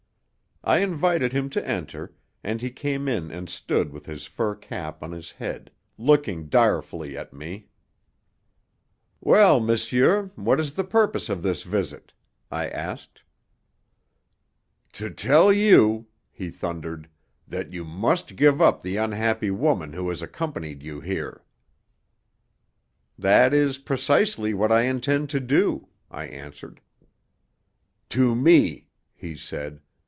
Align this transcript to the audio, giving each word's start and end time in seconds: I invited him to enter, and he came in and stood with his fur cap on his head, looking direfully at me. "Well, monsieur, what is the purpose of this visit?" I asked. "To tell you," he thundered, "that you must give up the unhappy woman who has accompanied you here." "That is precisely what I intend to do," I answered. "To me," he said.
I 0.63 0.77
invited 0.77 1.33
him 1.33 1.49
to 1.51 1.67
enter, 1.67 2.13
and 2.43 2.61
he 2.61 2.69
came 2.69 3.07
in 3.07 3.31
and 3.31 3.49
stood 3.49 3.91
with 3.91 4.05
his 4.05 4.27
fur 4.27 4.53
cap 4.53 5.01
on 5.01 5.11
his 5.11 5.31
head, 5.31 5.71
looking 5.97 6.49
direfully 6.49 7.17
at 7.17 7.33
me. 7.33 7.65
"Well, 9.19 9.59
monsieur, 9.59 10.29
what 10.35 10.59
is 10.59 10.75
the 10.75 10.83
purpose 10.83 11.29
of 11.29 11.41
this 11.41 11.63
visit?" 11.63 12.13
I 12.51 12.67
asked. 12.69 13.23
"To 14.93 15.09
tell 15.09 15.51
you," 15.51 16.05
he 16.31 16.51
thundered, 16.51 17.09
"that 17.47 17.73
you 17.73 17.83
must 17.83 18.35
give 18.35 18.61
up 18.61 18.83
the 18.83 18.97
unhappy 18.97 19.49
woman 19.49 19.93
who 19.93 20.09
has 20.09 20.21
accompanied 20.21 20.83
you 20.83 20.99
here." 21.01 21.43
"That 23.17 23.51
is 23.51 23.79
precisely 23.79 24.53
what 24.53 24.71
I 24.71 24.81
intend 24.83 25.31
to 25.31 25.39
do," 25.39 25.87
I 26.11 26.25
answered. 26.25 26.81
"To 28.09 28.35
me," 28.35 28.89
he 29.15 29.35
said. 29.35 29.81